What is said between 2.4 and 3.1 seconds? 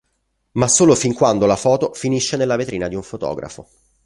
vetrina di un